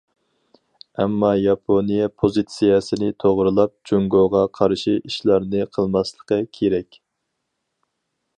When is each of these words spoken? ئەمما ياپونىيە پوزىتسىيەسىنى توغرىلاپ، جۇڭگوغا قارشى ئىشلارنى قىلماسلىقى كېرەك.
ئەمما 1.01 1.27
ياپونىيە 1.39 2.07
پوزىتسىيەسىنى 2.21 3.11
توغرىلاپ، 3.25 3.75
جۇڭگوغا 3.91 4.43
قارشى 4.61 4.95
ئىشلارنى 4.97 5.69
قىلماسلىقى 5.79 6.43
كېرەك. 6.61 7.03